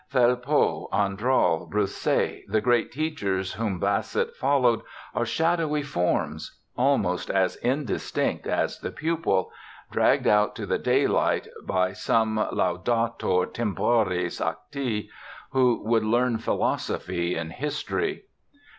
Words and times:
Velpeau, 0.11 0.89
Andral, 0.91 1.69
Broussais, 1.69 2.41
the 2.47 2.59
great 2.59 2.91
teachers 2.91 3.53
whom 3.53 3.79
Bassett 3.79 4.35
followed, 4.35 4.81
are 5.13 5.27
shadowy 5.27 5.83
forms 5.83 6.59
(almost 6.75 7.29
as 7.29 7.55
indistinct 7.57 8.47
as 8.47 8.79
the 8.79 8.89
pupil), 8.89 9.51
dragged 9.91 10.25
out 10.25 10.55
to 10.55 10.65
the 10.65 10.79
daylight 10.79 11.47
by 11.67 11.93
some 11.93 12.37
laudator 12.51 13.45
temporis 13.45 14.41
acti, 14.43 15.07
who 15.51 15.83
would 15.85 16.03
learn 16.03 16.39
philosophy 16.39 17.35
in 17.35 17.51
history. 17.51 18.23